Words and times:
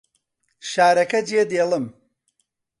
شارەکە 0.69 1.19
جێدێڵم. 1.29 1.85